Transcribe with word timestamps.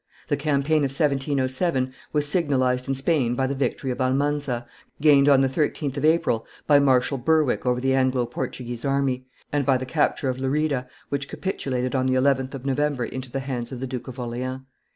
The 0.29 0.35
campaign 0.35 0.77
of 0.79 0.89
1707 0.89 1.93
was 2.11 2.27
signalized 2.27 2.87
in 2.87 2.95
Spain 2.95 3.35
by 3.35 3.45
the 3.45 3.53
victory 3.53 3.91
of 3.91 4.01
Almanza, 4.01 4.65
gained 4.99 5.29
on 5.29 5.41
the 5.41 5.47
13th 5.47 5.95
of 5.95 6.03
April 6.05 6.43
by 6.65 6.79
Marshal 6.79 7.19
Berwick 7.19 7.67
over 7.67 7.79
the 7.79 7.93
Anglo 7.93 8.25
Portuguese 8.25 8.83
army, 8.83 9.27
and 9.53 9.63
by 9.63 9.77
the 9.77 9.85
capture 9.85 10.27
of 10.27 10.39
Lerida, 10.39 10.87
which 11.09 11.29
capitulated 11.29 11.93
on 11.93 12.07
the 12.07 12.15
11th 12.15 12.55
of 12.55 12.65
November 12.65 13.05
into 13.05 13.29
the 13.29 13.41
hands 13.41 13.71
of 13.71 13.79
the 13.79 13.85
Duke 13.85 14.07
of 14.07 14.19
Orleans. 14.19 14.61